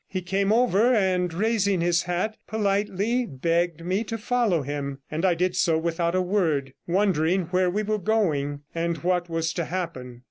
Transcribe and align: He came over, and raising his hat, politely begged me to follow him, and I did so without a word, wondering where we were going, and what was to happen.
He 0.07 0.23
came 0.23 0.51
over, 0.51 0.95
and 0.95 1.31
raising 1.31 1.79
his 1.79 2.01
hat, 2.01 2.35
politely 2.47 3.27
begged 3.27 3.85
me 3.85 4.03
to 4.05 4.17
follow 4.17 4.63
him, 4.63 4.97
and 5.11 5.23
I 5.23 5.35
did 5.35 5.55
so 5.55 5.77
without 5.77 6.15
a 6.15 6.23
word, 6.23 6.73
wondering 6.87 7.41
where 7.51 7.69
we 7.69 7.83
were 7.83 7.99
going, 7.99 8.61
and 8.73 8.97
what 9.03 9.29
was 9.29 9.53
to 9.53 9.65
happen. 9.65 10.19